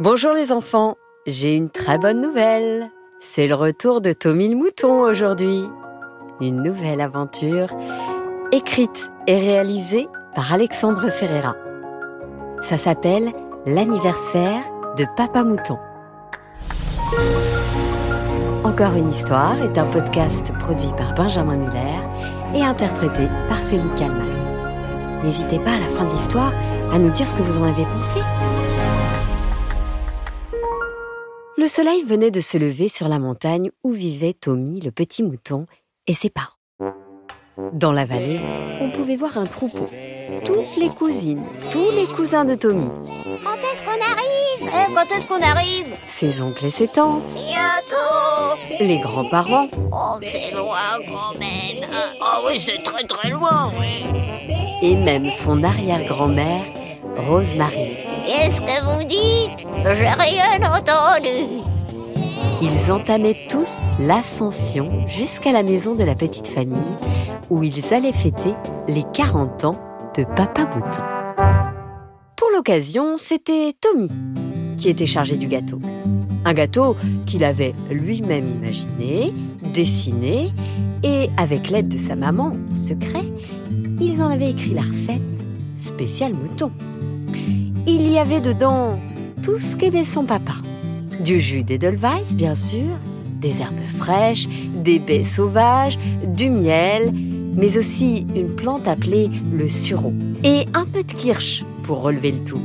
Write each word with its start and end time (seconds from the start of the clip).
Bonjour 0.00 0.32
les 0.32 0.50
enfants, 0.50 0.96
j'ai 1.24 1.54
une 1.54 1.70
très 1.70 1.98
bonne 1.98 2.20
nouvelle. 2.20 2.90
C'est 3.20 3.46
le 3.46 3.54
retour 3.54 4.00
de 4.00 4.12
Tommy 4.12 4.48
le 4.48 4.56
Mouton 4.56 5.02
aujourd'hui. 5.02 5.68
Une 6.40 6.64
nouvelle 6.64 7.00
aventure 7.00 7.68
écrite 8.50 9.12
et 9.28 9.38
réalisée 9.38 10.08
par 10.34 10.52
Alexandre 10.52 11.10
Ferreira. 11.10 11.54
Ça 12.60 12.76
s'appelle 12.76 13.30
L'anniversaire 13.66 14.64
de 14.98 15.06
Papa 15.16 15.44
Mouton. 15.44 15.78
Encore 18.64 18.96
une 18.96 19.10
histoire 19.10 19.62
est 19.62 19.78
un 19.78 19.86
podcast 19.86 20.52
produit 20.58 20.92
par 20.98 21.14
Benjamin 21.14 21.54
Muller 21.54 22.56
et 22.56 22.64
interprété 22.64 23.28
par 23.48 23.60
Céline 23.60 23.94
Kalman. 23.94 24.26
N'hésitez 25.22 25.60
pas 25.60 25.74
à 25.74 25.78
la 25.78 25.86
fin 25.86 26.04
de 26.04 26.10
l'histoire 26.10 26.52
à 26.92 26.98
nous 26.98 27.10
dire 27.10 27.28
ce 27.28 27.34
que 27.34 27.42
vous 27.42 27.60
en 27.60 27.68
avez 27.68 27.84
pensé. 27.94 28.18
Le 31.64 31.68
soleil 31.68 32.02
venait 32.02 32.30
de 32.30 32.42
se 32.42 32.58
lever 32.58 32.90
sur 32.90 33.08
la 33.08 33.18
montagne 33.18 33.70
où 33.82 33.92
vivait 33.92 34.34
Tommy 34.34 34.82
le 34.82 34.90
petit 34.90 35.22
mouton 35.22 35.64
et 36.06 36.12
ses 36.12 36.28
parents. 36.28 36.58
Dans 37.72 37.90
la 37.90 38.04
vallée, 38.04 38.38
on 38.82 38.90
pouvait 38.90 39.16
voir 39.16 39.38
un 39.38 39.46
troupeau. 39.46 39.88
Toutes 40.44 40.76
les 40.76 40.90
cousines, 40.90 41.42
tous 41.70 41.90
les 41.96 42.04
cousins 42.04 42.44
de 42.44 42.54
Tommy. 42.54 42.90
Quand 43.42 43.56
est-ce 43.72 43.82
qu'on 43.82 43.92
arrive? 43.92 44.60
Eh, 44.60 44.94
Quand 44.94 45.16
est-ce 45.16 45.26
qu'on 45.26 45.40
arrive? 45.40 45.86
Ses 46.06 46.42
oncles 46.42 46.66
et 46.66 46.70
ses 46.70 46.88
tantes. 46.88 47.32
Bientôt 47.32 48.84
Les 48.84 48.98
grands-parents. 48.98 49.68
Oh, 49.90 50.18
c'est 50.20 50.50
loin 50.52 50.76
quand 51.08 51.38
même 51.38 51.88
Ah 52.20 52.42
oui, 52.46 52.60
c'est 52.60 52.82
très 52.82 53.04
très 53.04 53.30
loin, 53.30 53.72
oui 53.80 54.04
Et 54.82 54.96
même 54.96 55.30
son 55.30 55.64
arrière-grand-mère, 55.64 56.66
Rosemary. 57.16 58.03
Qu'est-ce 58.26 58.60
que 58.60 58.82
vous 58.84 59.04
dites 59.04 59.66
J'ai 59.84 60.08
rien 60.08 60.56
entendu 60.62 61.62
Ils 62.62 62.90
entamaient 62.90 63.46
tous 63.48 63.76
l'ascension 64.00 65.06
jusqu'à 65.06 65.52
la 65.52 65.62
maison 65.62 65.94
de 65.94 66.04
la 66.04 66.14
petite 66.14 66.48
famille 66.48 66.78
où 67.50 67.62
ils 67.62 67.92
allaient 67.92 68.12
fêter 68.12 68.54
les 68.88 69.04
40 69.12 69.64
ans 69.64 69.78
de 70.16 70.24
Papa 70.24 70.64
Mouton. 70.64 71.02
Pour 72.36 72.48
l'occasion, 72.50 73.16
c'était 73.18 73.74
Tommy 73.78 74.08
qui 74.78 74.88
était 74.88 75.06
chargé 75.06 75.36
du 75.36 75.46
gâteau. 75.46 75.78
Un 76.46 76.54
gâteau 76.54 76.96
qu'il 77.26 77.44
avait 77.44 77.74
lui-même 77.90 78.48
imaginé, 78.48 79.32
dessiné, 79.74 80.52
et 81.02 81.28
avec 81.36 81.70
l'aide 81.70 81.88
de 81.88 81.98
sa 81.98 82.16
maman, 82.16 82.52
secret, 82.74 83.24
ils 84.00 84.22
en 84.22 84.30
avaient 84.30 84.50
écrit 84.50 84.72
la 84.72 84.82
recette 84.82 85.20
spéciale 85.76 86.32
mouton. 86.32 86.70
Il 87.86 88.10
y 88.10 88.18
avait 88.18 88.40
dedans 88.40 88.98
tout 89.42 89.58
ce 89.58 89.76
qu'aimait 89.76 90.04
son 90.04 90.24
papa. 90.24 90.54
Du 91.20 91.38
jus 91.38 91.62
d'Edelweiss, 91.62 92.34
bien 92.34 92.54
sûr, 92.54 92.96
des 93.40 93.60
herbes 93.60 93.74
fraîches, 93.98 94.48
des 94.82 94.98
baies 94.98 95.24
sauvages, 95.24 95.98
du 96.26 96.48
miel, 96.48 97.12
mais 97.54 97.76
aussi 97.76 98.26
une 98.34 98.54
plante 98.54 98.88
appelée 98.88 99.30
le 99.52 99.68
sureau 99.68 100.14
et 100.42 100.64
un 100.72 100.86
peu 100.86 101.02
de 101.02 101.12
kirsch 101.12 101.62
pour 101.82 102.00
relever 102.00 102.32
le 102.32 102.44
tout. 102.44 102.60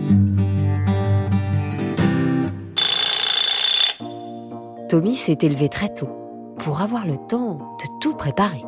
Tommy 4.88 5.16
s'est 5.16 5.38
élevé 5.42 5.68
très 5.68 5.94
tôt 5.94 6.10
pour 6.58 6.82
avoir 6.82 7.06
le 7.06 7.18
temps 7.28 7.60
de 7.80 8.00
tout 8.00 8.16
préparer. 8.16 8.64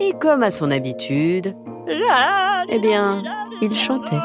Et 0.00 0.12
comme 0.20 0.42
à 0.42 0.50
son 0.50 0.70
habitude, 0.70 1.56
eh 2.68 2.78
bien, 2.78 3.22
il 3.60 3.74
chantait. 3.74 4.16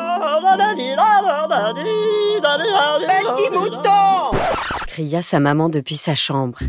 Petit 3.35 3.49
mouton 3.51 4.37
cria 4.91 5.21
sa 5.21 5.39
maman 5.39 5.69
depuis 5.69 5.95
sa 5.95 6.15
chambre. 6.15 6.59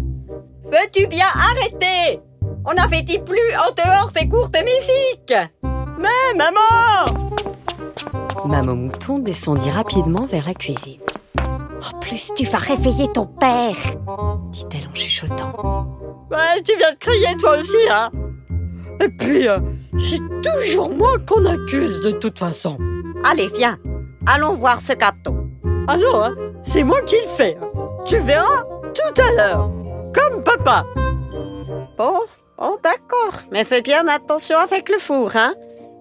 Veux-tu 0.70 1.08
bien 1.08 1.26
arrêter? 1.34 2.20
On 2.64 2.72
n'en 2.72 2.88
fait 2.88 3.04
plus 3.24 3.56
en 3.56 3.72
dehors 3.74 4.12
tes 4.12 4.28
courtes 4.28 4.56
musiques 4.62 5.34
Mais 5.98 6.34
maman 6.36 7.04
Maman 8.46 8.76
Mouton 8.76 9.18
descendit 9.18 9.70
rapidement 9.70 10.24
vers 10.26 10.46
la 10.46 10.54
cuisine. 10.54 11.00
En 11.36 11.98
plus, 11.98 12.30
tu 12.36 12.44
vas 12.46 12.58
réveiller 12.58 13.08
ton 13.12 13.26
père 13.26 13.76
dit-elle 14.52 14.88
en 14.88 14.94
chuchotant. 14.94 15.88
Ouais, 16.30 16.62
tu 16.64 16.76
viens 16.76 16.92
de 16.92 16.98
crier 16.98 17.36
toi 17.38 17.58
aussi, 17.58 17.88
hein 17.90 18.10
Et 19.00 19.08
puis, 19.08 19.48
euh, 19.48 19.58
c'est 19.98 20.20
toujours 20.62 20.90
moi 20.90 21.16
qu'on 21.26 21.44
accuse 21.44 22.00
de 22.00 22.12
toute 22.12 22.38
façon. 22.38 22.78
Allez, 23.24 23.48
viens, 23.54 23.78
allons 24.26 24.54
voir 24.54 24.80
ce 24.80 24.92
gâteau. 24.92 25.34
Ah 25.88 25.96
non, 25.96 26.22
hein, 26.22 26.34
c'est 26.62 26.82
moi 26.82 27.00
qui 27.02 27.16
le 27.16 27.28
fais. 27.28 27.56
Tu 28.04 28.16
verras 28.18 28.64
tout 28.94 29.22
à 29.22 29.32
l'heure, 29.32 29.70
comme 30.14 30.42
papa. 30.42 30.84
Bon, 31.96 32.20
bon 32.58 32.76
d'accord, 32.82 33.40
mais 33.50 33.64
fais 33.64 33.82
bien 33.82 34.06
attention 34.08 34.58
avec 34.58 34.88
le 34.88 34.98
four, 34.98 35.30
hein 35.36 35.54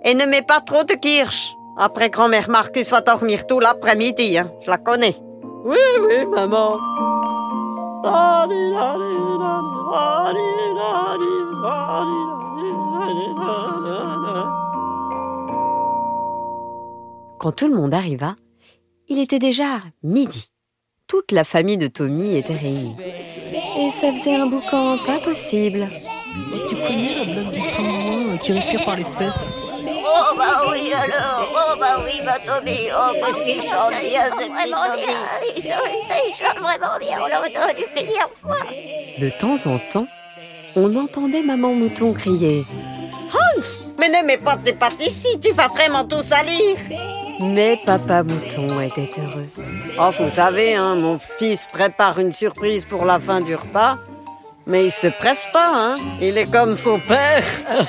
Et 0.04 0.14
ne 0.14 0.26
mets 0.26 0.42
pas 0.42 0.62
trop 0.62 0.84
de 0.84 0.94
kirsch. 0.94 1.52
Après, 1.78 2.10
grand-mère 2.10 2.50
Marcus 2.50 2.90
va 2.92 3.02
dormir 3.02 3.48
tout 3.48 3.60
l'après-midi, 3.60 4.38
hein, 4.38 4.52
je 4.62 4.70
la 4.70 4.78
connais. 4.78 5.16
Oui, 5.64 5.78
oui, 6.02 6.26
maman. 6.26 6.78
Quand 17.42 17.54
tout 17.54 17.68
le 17.68 17.74
monde 17.74 17.96
arriva, 17.96 18.36
il 19.08 19.18
était 19.18 19.40
déjà 19.40 19.82
midi. 20.04 20.52
Toute 21.08 21.32
la 21.32 21.44
famille 21.44 21.80
de 21.80 21.88
Tommy 21.88 22.38
était 22.38 22.54
réunie. 22.54 22.96
Et 23.80 23.90
ça 23.90 24.12
faisait 24.12 24.36
un 24.36 24.46
boucan 24.46 25.00
pas 25.08 25.18
possible. 25.18 25.90
Tu 26.70 26.76
connais 26.76 27.16
la 27.16 27.26
blague 27.26 27.52
du 27.52 27.60
pingouin 27.60 28.38
qui 28.38 28.54
respire 28.54 28.86
par 28.86 28.96
les 28.96 29.04
fesses 29.04 29.48
Oh 29.84 30.36
bah 30.38 30.66
oui 30.70 30.94
alors 30.94 31.52
Oh 31.52 31.80
bah 31.80 32.04
oui, 32.06 32.22
bah 32.24 32.38
Tommy 32.46 32.78
Oh, 32.96 33.12
qu'est-ce 33.16 33.42
qu'il 33.42 33.62
chante 33.64 33.90
bien, 33.90 34.26
ce 34.26 34.46
petit 34.46 34.72
Tommy 35.64 36.22
Il 36.30 36.36
chante 36.36 36.60
vraiment 36.60 37.00
bien, 37.00 37.18
on 37.24 37.28
l'a 37.28 37.40
entendu 37.40 37.86
plusieurs 37.92 38.30
fois 38.40 38.68
De 39.18 39.30
temps 39.40 39.66
en 39.66 39.80
temps, 39.92 40.08
on 40.76 40.96
entendait 40.96 41.42
Maman 41.42 41.74
Mouton 41.74 42.14
crier. 42.14 42.64
Hans 43.34 43.62
Mais 44.00 44.10
ne 44.10 44.28
mets 44.28 44.38
pas 44.38 44.58
tes 44.58 44.74
pattes 44.74 45.04
ici, 45.04 45.40
tu 45.42 45.54
vas 45.54 45.70
vraiment 45.70 46.06
tout 46.06 46.22
salir 46.22 46.78
Mais 47.42 47.80
Papa 47.86 48.24
Mouton 48.24 48.82
était 48.82 49.10
heureux. 49.20 49.48
Oh, 50.00 50.10
vous 50.20 50.30
savez, 50.30 50.76
hein, 50.76 50.96
mon 50.96 51.18
fils 51.18 51.66
prépare 51.66 52.20
une 52.20 52.32
surprise 52.32 52.86
pour 52.86 53.06
la 53.06 53.20
fin 53.20 53.42
du 53.42 53.56
repas. 53.56 53.98
Mais 54.68 54.86
il 54.86 54.92
se 54.92 55.08
presse 55.08 55.48
pas, 55.52 55.72
hein 55.74 55.96
Il 56.22 56.38
est 56.38 56.52
comme 56.52 56.76
son 56.76 57.00
père. 57.00 57.44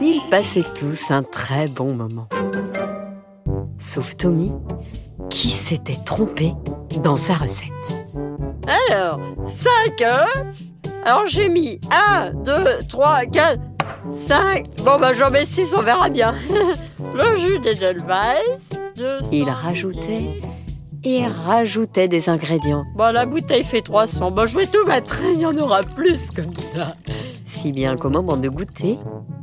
Ils 0.00 0.20
passaient 0.30 0.64
tous 0.74 1.10
un 1.10 1.22
très 1.22 1.66
bon 1.68 1.94
moment. 1.94 2.28
Sauf 3.78 4.16
Tommy, 4.16 4.52
qui 5.30 5.48
s'était 5.48 5.96
trompé 6.04 6.52
dans 7.02 7.16
sa 7.16 7.34
recette. 7.34 8.06
Alors, 8.90 9.18
5 9.46 10.00
œufs. 10.02 10.52
Alors 11.04 11.26
j'ai 11.26 11.48
mis 11.48 11.80
1, 11.90 12.32
2, 12.44 12.78
3, 12.88 13.26
4, 13.26 13.58
5. 14.10 14.64
Bon, 14.84 14.98
bah 15.00 15.12
j'en 15.14 15.30
mets 15.30 15.44
6, 15.44 15.74
on 15.76 15.82
verra 15.82 16.08
bien. 16.08 16.34
Le 17.14 17.36
jus 17.36 17.58
d'Edelweiss. 17.58 18.70
200. 18.96 19.28
Il 19.32 19.48
rajoutait 19.50 20.40
et 21.04 21.26
rajoutait 21.26 22.06
des 22.06 22.28
ingrédients, 22.28 22.84
Bon, 22.94 23.12
la 23.12 23.26
bouteille 23.26 23.64
fait 23.64 23.80
300. 23.82 24.30
Bon, 24.30 24.46
je 24.46 24.56
vais 24.56 24.66
tout 24.66 24.84
mettre. 24.86 25.20
Il 25.34 25.40
y 25.40 25.46
en 25.46 25.56
aura 25.58 25.82
plus 25.82 26.30
comme 26.30 26.52
ça. 26.52 26.94
si 27.44 27.72
bien 27.72 27.96
qu'au 27.96 28.10
moment 28.10 28.36
de 28.36 28.48
goûter, 28.48 28.98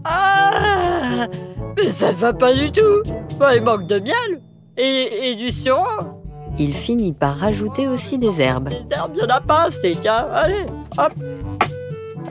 Ah 0.05 1.27
Mais 1.77 1.91
ça 1.91 2.11
va 2.11 2.31
pas 2.33 2.53
du 2.53 2.71
tout. 2.71 3.03
Bon, 3.37 3.47
il 3.55 3.61
manque 3.61 3.87
de 3.87 3.99
miel. 3.99 4.41
Et, 4.77 5.31
et 5.31 5.35
du 5.35 5.51
sirop. 5.51 5.83
il 6.57 6.73
finit 6.73 7.11
par 7.11 7.35
rajouter 7.37 7.87
aussi 7.89 8.17
des 8.17 8.41
herbes. 8.41 8.69
Les 8.69 8.95
herbes, 8.95 9.11
il 9.15 9.21
y 9.21 9.25
en 9.25 9.35
a 9.35 9.41
pas 9.41 9.63
assez. 9.67 9.91
Tiens, 9.91 10.27
allez, 10.33 10.65
hop. 10.97 11.11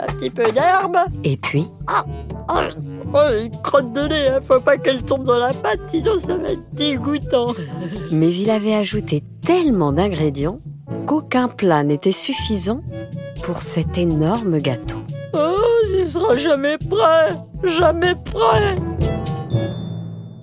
Un 0.00 0.06
petit 0.14 0.30
peu 0.30 0.50
d'herbe. 0.52 0.96
Et 1.24 1.36
puis, 1.36 1.66
Oh, 1.90 2.60
oh, 3.14 3.18
une 3.42 3.50
crotte 3.62 3.92
de 3.92 4.02
nez, 4.08 4.28
hein. 4.28 4.40
faut 4.42 4.60
pas 4.60 4.76
qu'elle 4.78 5.02
tombe 5.02 5.24
dans 5.24 5.38
la 5.38 5.52
pâte, 5.52 5.80
sinon 5.88 6.18
ça 6.18 6.36
va 6.36 6.48
être 6.48 6.70
dégoûtant. 6.72 7.52
mais 8.12 8.32
il 8.34 8.50
avait 8.50 8.74
ajouté 8.74 9.22
tellement 9.44 9.92
d'ingrédients 9.92 10.60
qu'aucun 11.06 11.48
plat 11.48 11.82
n'était 11.82 12.12
suffisant 12.12 12.80
pour 13.44 13.62
cet 13.62 13.98
énorme 13.98 14.58
gâteau. 14.58 14.98
Oh, 15.34 15.56
il 15.98 16.06
sera 16.06 16.34
jamais 16.36 16.78
prêt, 16.78 17.28
jamais 17.64 18.14
prêt. 18.14 18.76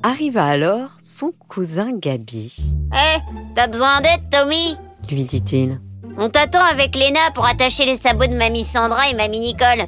Arriva 0.03 0.45
alors 0.45 0.89
son 1.01 1.31
cousin 1.49 1.91
Gabi, 1.97 2.53
Eh, 2.93 3.19
t'as 3.55 3.67
besoin 3.67 4.01
d'aide, 4.01 4.21
Tommy? 4.29 4.75
lui 5.09 5.23
dit-il. 5.23 5.79
On 6.17 6.29
t'attend 6.29 6.61
avec 6.61 6.95
Léna 6.95 7.19
pour 7.33 7.45
attacher 7.45 7.85
les 7.85 7.97
sabots 7.97 8.27
de 8.27 8.35
mamie 8.37 8.63
Sandra 8.63 9.09
et 9.09 9.13
mamie 9.13 9.39
Nicole. 9.39 9.85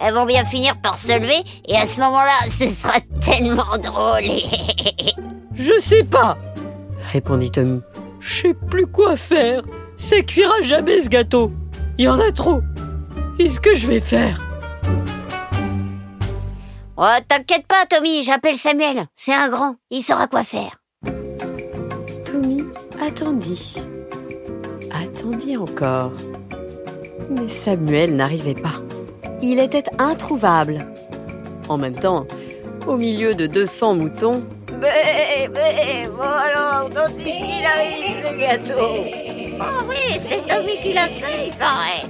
Elles 0.00 0.12
vont 0.12 0.26
bien 0.26 0.44
finir 0.44 0.76
par 0.80 0.98
se 0.98 1.18
lever 1.18 1.42
et 1.66 1.76
à 1.76 1.86
ce 1.86 2.00
moment-là, 2.00 2.32
ce 2.48 2.66
sera 2.68 2.98
tellement 3.20 3.78
drôle. 3.82 4.24
Je 5.54 5.78
sais 5.80 6.04
pas. 6.04 6.36
répondit 7.12 7.50
Tommy. 7.50 7.80
Je 8.20 8.42
sais 8.42 8.54
plus 8.54 8.86
quoi 8.86 9.16
faire. 9.16 9.62
Ça 9.96 10.20
cuira 10.22 10.54
jamais 10.62 11.02
ce 11.02 11.08
gâteau. 11.08 11.52
Il 11.98 12.04
y 12.04 12.08
en 12.08 12.18
a 12.20 12.32
trop. 12.32 12.60
Qu'est-ce 13.38 13.60
que 13.60 13.74
je 13.74 13.86
vais 13.86 14.00
faire? 14.00 14.40
Oh, 16.96 17.06
t'inquiète 17.26 17.66
pas, 17.66 17.86
Tommy, 17.88 18.22
j'appelle 18.22 18.56
Samuel. 18.56 19.06
C'est 19.16 19.34
un 19.34 19.48
grand, 19.48 19.76
il 19.90 20.02
saura 20.02 20.26
quoi 20.26 20.44
faire. 20.44 20.76
Tommy 22.24 22.64
attendit. 23.04 23.76
Attendit 24.94 25.56
encore. 25.56 26.12
Mais 27.30 27.48
Samuel 27.48 28.16
n'arrivait 28.16 28.54
pas. 28.54 28.80
Il 29.42 29.58
était 29.58 29.84
introuvable. 29.98 30.86
En 31.68 31.76
même 31.76 31.94
temps, 31.94 32.26
au 32.86 32.96
milieu 32.96 33.34
de 33.34 33.46
200 33.46 33.94
moutons, 33.94 34.42
Mais, 34.80 35.48
mais, 35.52 36.08
bon 36.08 36.22
alors, 36.22 36.88
quand 36.94 37.08
est-ce 37.16 37.24
qu'il 37.24 37.64
arrive 37.64 38.10
ce 38.10 38.38
gâteau? 38.38 39.58
Oh 39.60 39.84
oui, 39.88 40.18
c'est 40.18 40.46
Tommy 40.46 40.78
qui 40.80 40.92
l'a 40.92 41.08
fait, 41.08 41.48
il 41.48 41.56
paraît. 41.56 42.04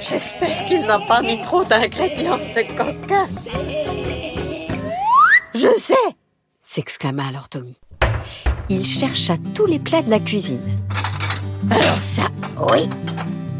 J'espère 0.00 0.66
qu'il 0.66 0.82
n'a 0.82 0.98
pas 0.98 1.22
mis 1.22 1.40
trop 1.42 1.64
d'ingrédients, 1.64 2.38
ce 2.54 2.60
coquin. 2.76 3.26
Je 5.54 5.68
sais 5.78 5.94
s'exclama 6.72 7.26
alors 7.26 7.50
Tommy. 7.50 7.76
Il 8.70 8.86
chercha 8.86 9.34
tous 9.54 9.66
les 9.66 9.78
plats 9.78 10.00
de 10.00 10.08
la 10.08 10.20
cuisine. 10.20 10.78
Alors 11.70 12.02
ça, 12.02 12.22
Oui, 12.72 12.88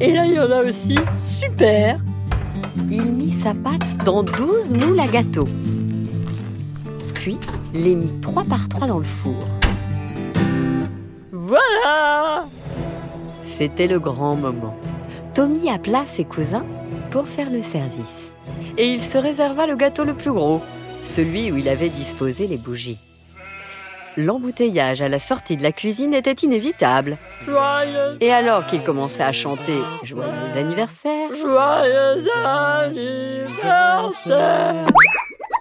et 0.01 0.13
là 0.13 0.27
il 0.27 0.35
y 0.35 0.39
en 0.41 0.51
a 0.51 0.63
aussi. 0.63 0.97
Super 1.25 1.99
Il 2.91 3.13
mit 3.13 3.31
sa 3.33 3.55
pâte 3.55 3.97
dans 4.05 4.23
12 4.23 4.73
moules 4.75 5.01
à 5.01 5.07
gâteau. 5.07 5.47
Puis 7.15 7.39
les 7.75 7.95
mit 7.95 8.13
trois 8.21 8.45
par 8.45 8.69
trois 8.69 8.87
dans 8.87 8.99
le 8.99 9.05
four. 9.05 9.47
Voilà 11.31 12.45
C'était 13.43 13.87
le 13.87 13.99
grand 13.99 14.37
moment. 14.37 14.77
Tommy 15.35 15.71
appela 15.71 16.05
ses 16.07 16.25
cousins 16.25 16.65
pour 17.11 17.27
faire 17.29 17.51
le 17.51 17.63
service. 17.63 18.35
Et 18.77 18.89
il 18.89 19.01
se 19.01 19.19
réserva 19.19 19.67
le 19.67 19.77
gâteau 19.77 20.05
le 20.05 20.15
plus 20.15 20.33
gros, 20.33 20.61
celui 21.03 21.53
où 21.53 21.57
il 21.57 21.69
avait 21.69 21.89
disposé 21.89 22.47
les 22.47 22.57
bougies. 22.59 22.99
L'embouteillage 24.17 25.01
à 25.01 25.09
la 25.09 25.19
sortie 25.19 25.57
de 25.57 25.63
la 25.63 25.73
cuisine 25.73 26.13
était 26.13 26.33
inévitable. 26.33 27.17
Joyeux, 27.47 28.17
Et 28.21 28.31
alors 28.33 28.67
qu'il 28.67 28.83
commençait 28.83 29.23
à 29.23 29.33
chanter 29.33 29.79
Joyeux 30.03 30.29
anniversaire, 30.57 31.35
joyeux 31.35 32.27
anniversaire 32.45 34.87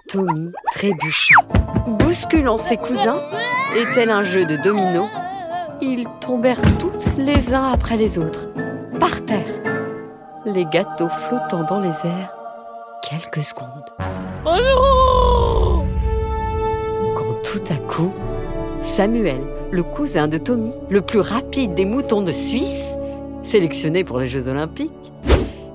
Tommy 0.08 0.52
trébucha. 0.72 1.34
Bousculant 1.86 2.58
ses 2.58 2.76
cousins, 2.76 3.20
et 3.74 3.84
tel 3.94 4.10
un 4.10 4.22
jeu 4.22 4.44
de 4.44 4.56
dominos, 4.56 5.08
ils 5.80 6.06
tombèrent 6.20 6.60
tous 6.78 7.16
les 7.16 7.54
uns 7.54 7.72
après 7.72 7.96
les 7.96 8.18
autres, 8.18 8.48
par 9.00 9.24
terre, 9.24 9.60
les 10.44 10.66
gâteaux 10.66 11.08
flottant 11.08 11.62
dans 11.64 11.80
les 11.80 11.88
airs 11.88 12.34
quelques 13.02 13.42
secondes. 13.44 13.90
Oh 14.44 14.50
non 14.50 15.86
Quand 17.16 17.42
tout 17.42 17.62
à 17.70 17.76
coup, 17.76 18.12
Samuel, 18.82 19.40
le 19.70 19.82
cousin 19.82 20.28
de 20.28 20.38
Tommy, 20.38 20.72
le 20.90 21.00
plus 21.00 21.20
rapide 21.20 21.74
des 21.74 21.84
moutons 21.84 22.22
de 22.22 22.32
Suisse, 22.32 22.96
sélectionné 23.42 24.04
pour 24.04 24.18
les 24.18 24.28
Jeux 24.28 24.48
Olympiques, 24.48 24.90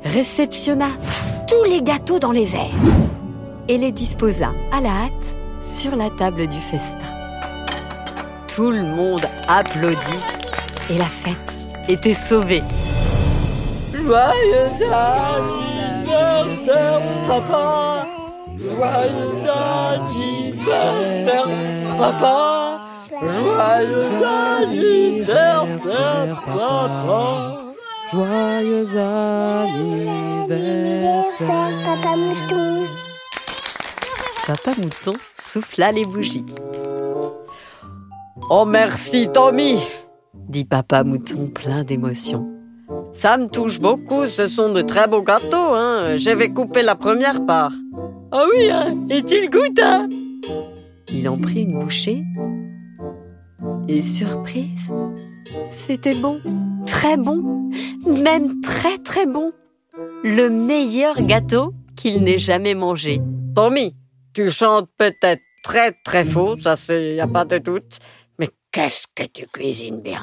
réceptionna 0.04 0.90
tous 1.48 1.64
les 1.64 1.82
gâteaux 1.82 2.20
dans 2.20 2.32
les 2.32 2.54
airs 2.54 2.76
et 3.70 3.78
les 3.78 3.92
disposa 3.92 4.52
à 4.72 4.82
la 4.82 4.90
hâte 4.90 5.12
sur 5.64 5.96
la 5.96 6.10
table 6.12 6.48
du 6.48 6.60
festin. 6.60 7.00
Tout 8.54 8.72
le 8.72 8.84
monde 8.84 9.26
applaudit 9.48 9.98
et 10.90 10.98
la 10.98 11.06
fête 11.06 11.56
était 11.88 12.14
sauvée. 12.14 12.64
Joyeux 13.94 14.70
anniversaire, 16.06 17.02
papa 17.28 18.06
Joyeux 18.58 19.44
anniversaire, 20.66 21.48
papa 21.98 22.67
Joyeux 23.22 24.26
anniversaire, 24.62 26.44
papa 26.46 27.64
Joyeux 28.12 28.96
anniversaire. 28.96 30.48
Papa 31.86 32.16
Mouton. 32.16 32.86
Papa 34.46 34.72
Mouton 34.78 35.14
souffla 35.40 35.92
les 35.92 36.06
bougies. 36.06 36.46
Oh 38.50 38.66
merci 38.66 39.30
Tommy 39.34 39.78
dit 40.48 40.66
Papa 40.66 41.04
Mouton 41.04 41.50
plein 41.54 41.84
d'émotion. 41.84 42.48
Ça 43.14 43.38
me 43.38 43.48
touche 43.48 43.80
beaucoup, 43.80 44.28
ce 44.28 44.48
sont 44.48 44.72
de 44.72 44.82
très 44.82 45.08
beaux 45.08 45.22
gâteaux, 45.22 45.74
hein. 45.74 46.18
Je 46.18 46.30
vais 46.30 46.50
couper 46.50 46.84
la 46.84 46.96
première 46.96 47.46
part. 47.46 47.74
Ah 48.32 48.44
oui, 48.52 48.70
hein 48.70 48.96
Et 49.10 49.24
tu 49.24 49.42
le 49.42 49.50
goûtes, 49.50 49.80
hein? 49.82 50.08
Il 51.12 51.28
en 51.28 51.38
prit 51.38 51.64
une 51.64 51.80
bouchée 51.84 52.24
et 53.88 54.02
surprise, 54.02 54.92
c'était 55.72 56.16
bon, 56.16 56.40
très 56.86 57.18
bon, 57.18 57.70
même 58.06 58.62
très 58.62 58.98
très 58.98 59.26
bon. 59.26 59.52
Le 60.24 60.50
meilleur 60.50 61.22
gâteau 61.22 61.74
qu'il 61.96 62.24
n'ait 62.24 62.38
jamais 62.38 62.76
mangé. 62.76 63.22
Tommy, 63.56 63.96
tu 64.34 64.52
chantes 64.52 64.90
peut-être 64.98 65.42
très 65.64 65.92
très 66.04 66.24
faux, 66.24 66.58
ça 66.58 66.76
c'est 66.76 67.16
y 67.16 67.20
a 67.20 67.28
pas 67.28 67.46
de 67.46 67.58
doute, 67.58 68.00
mais 68.40 68.50
qu'est-ce 68.72 69.08
que 69.16 69.24
tu 69.24 69.48
cuisines 69.48 70.02
bien? 70.02 70.22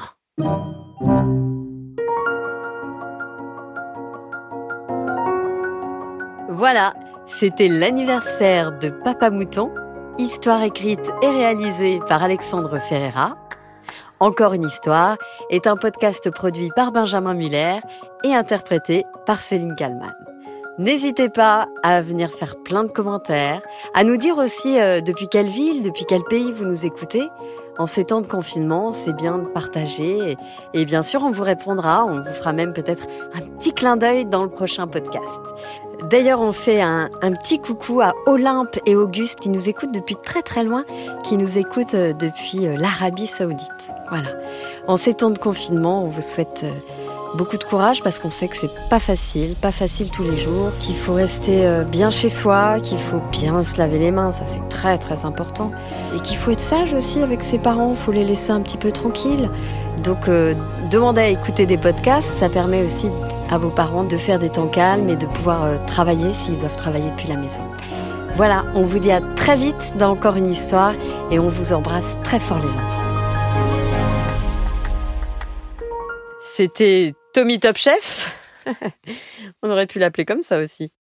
Voilà, 6.49 6.94
c'était 7.26 7.69
l'anniversaire 7.69 8.78
de 8.78 8.90
Papa 8.90 9.31
Mouton, 9.31 9.70
histoire 10.19 10.62
écrite 10.62 11.10
et 11.22 11.28
réalisée 11.28 11.99
par 12.08 12.22
Alexandre 12.22 12.78
Ferreira. 12.78 13.37
Encore 14.24 14.54
une 14.54 14.64
histoire 14.64 15.18
est 15.50 15.66
un 15.66 15.76
podcast 15.76 16.30
produit 16.30 16.70
par 16.74 16.92
Benjamin 16.92 17.34
Muller 17.34 17.80
et 18.24 18.32
interprété 18.32 19.04
par 19.26 19.42
Céline 19.42 19.74
Kallmann. 19.74 20.14
N'hésitez 20.78 21.28
pas 21.28 21.68
à 21.82 22.00
venir 22.00 22.30
faire 22.32 22.56
plein 22.64 22.84
de 22.84 22.90
commentaires, 22.90 23.60
à 23.92 24.02
nous 24.02 24.16
dire 24.16 24.38
aussi 24.38 24.80
euh, 24.80 25.02
depuis 25.02 25.28
quelle 25.28 25.48
ville, 25.48 25.82
depuis 25.82 26.06
quel 26.08 26.24
pays 26.24 26.52
vous 26.52 26.64
nous 26.64 26.86
écoutez. 26.86 27.28
En 27.76 27.86
ces 27.86 28.04
temps 28.04 28.20
de 28.20 28.26
confinement, 28.26 28.92
c'est 28.92 29.12
bien 29.12 29.38
de 29.38 29.46
partager 29.46 30.36
et, 30.74 30.84
bien 30.84 31.02
sûr, 31.02 31.24
on 31.24 31.31
vous 31.31 31.43
répondra, 31.43 32.04
on 32.04 32.20
vous 32.20 32.32
fera 32.32 32.52
même 32.52 32.72
peut-être 32.72 33.06
un 33.34 33.40
petit 33.40 33.72
clin 33.72 33.96
d'œil 33.96 34.26
dans 34.26 34.44
le 34.44 34.48
prochain 34.50 34.86
podcast. 34.86 35.40
D'ailleurs, 36.08 36.40
on 36.40 36.52
fait 36.52 36.81
un, 36.81 37.10
un 37.22 37.32
petit 37.32 37.58
coucou 37.58 38.00
à 38.00 38.12
Olympe 38.26 38.78
et 38.86 38.94
Auguste 38.94 39.40
qui 39.40 39.48
nous 39.48 39.69
écoutent 39.69 39.93
depuis 39.93 40.16
très 40.16 40.43
très 40.43 40.62
loin, 40.62 40.84
qui 41.24 41.36
nous 41.36 41.58
écoutent 41.58 41.94
euh, 41.94 42.12
depuis 42.12 42.66
euh, 42.66 42.76
l'Arabie 42.76 43.26
Saoudite. 43.26 43.94
Voilà. 44.08 44.28
En 44.86 44.96
ces 44.96 45.14
temps 45.14 45.31
de 45.31 45.38
confinement, 45.38 46.04
on 46.04 46.08
vous 46.08 46.20
souhaite 46.20 46.62
euh, 46.64 46.70
beaucoup 47.34 47.56
de 47.56 47.64
courage 47.64 48.03
parce 48.03 48.19
qu'on 48.19 48.31
sait 48.31 48.48
que 48.48 48.56
c'est 48.56 48.70
pas 48.88 48.98
facile, 48.98 49.55
pas 49.55 49.72
facile 49.72 50.10
tous 50.10 50.22
les 50.22 50.38
jours, 50.38 50.70
qu'il 50.81 50.94
faut 50.94 51.14
rester 51.14 51.67
euh, 51.67 51.84
bien 51.84 52.10
chez 52.10 52.29
soi, 52.29 52.81
qu'il 52.81 52.98
faut 52.98 53.20
bien 53.32 53.62
se 53.64 53.79
laver 53.79 53.98
les 53.98 54.10
mains, 54.10 54.32
ça 54.32 54.44
c'est 54.46 54.67
très 54.69 54.98
très 54.98 55.24
important, 55.24 55.70
et 56.14 56.20
qu'il 56.20 56.36
faut 56.36 56.50
être 56.50 56.60
sage 56.60 56.94
aussi 56.94 57.20
avec 57.20 57.43
ses 57.43 57.58
parents, 57.58 57.94
faut 57.94 58.12
les 58.12 58.24
laisser 58.24 58.53
un 58.53 58.60
petit 58.60 58.79
peu 58.79 58.93
tranquilles. 58.93 59.50
Donc 60.03 60.29
euh, 60.29 60.55
demandez 60.91 61.20
à 61.20 61.29
écouter 61.29 61.67
des 61.67 61.79
podcasts, 61.79 62.36
ça 62.36 62.48
permet 62.48 62.84
aussi 62.84 63.08
à 63.50 63.58
vos 63.58 63.70
parents 63.70 64.05
de 64.05 64.17
faire 64.17 64.38
des 64.38 64.48
temps 64.48 64.69
calmes 64.69 65.08
et 65.08 65.17
de 65.17 65.26
pouvoir 65.26 65.64
euh, 65.64 65.76
travailler 65.86 66.32
s'ils 66.32 66.58
doivent 66.58 66.76
travailler 66.76 67.10
depuis 67.10 67.29
la 67.29 67.36
maison. 67.36 67.60
Voilà, 68.36 68.64
on 68.74 68.82
vous 68.82 68.98
dit 68.98 69.12
à 69.12 69.20
très 69.20 69.56
vite 69.56 69.94
dans 69.98 70.10
encore 70.10 70.36
une 70.36 70.50
histoire 70.50 70.93
et 71.31 71.38
on 71.38 71.48
vous 71.48 71.72
embrasse 71.72 72.17
très 72.24 72.41
fort 72.41 72.58
les 72.58 72.64
enfants. 72.64 73.05
C'était 76.43 77.14
Tommy 77.34 77.58
Top 77.58 77.76
Chef. 77.76 78.32
On 79.62 79.69
aurait 79.69 79.88
pu 79.88 79.98
l'appeler 79.98 80.24
comme 80.24 80.43
ça 80.43 80.60
aussi. 80.60 80.93